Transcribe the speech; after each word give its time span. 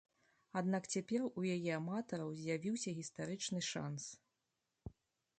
Аднак 0.59 0.83
цяпер 0.95 1.25
у 1.25 1.41
яе 1.55 1.73
аматараў 1.79 2.29
з'явіўся 2.39 2.93
гістарычны 3.01 3.61
шанс. 3.71 4.03